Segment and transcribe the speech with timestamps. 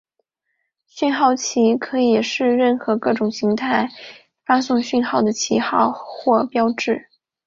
[0.87, 3.87] 讯号旗可以是任何各种用来
[4.43, 7.07] 发送讯号的旗号或标志。